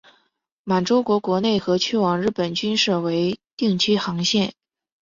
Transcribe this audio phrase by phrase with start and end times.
[0.63, 4.55] 满洲国国内和去往日本均设为定期航线。